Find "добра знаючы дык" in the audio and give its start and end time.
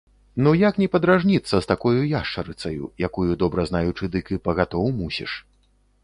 3.43-4.25